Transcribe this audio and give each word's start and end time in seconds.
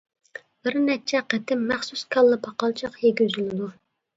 بىر 0.67 0.77
نەچچە 0.85 1.21
قېتىم 1.33 1.61
مەخسۇس 1.73 2.05
كاللا-پاقالچاق 2.17 2.99
يېگۈزۈلىدۇ. 3.07 3.71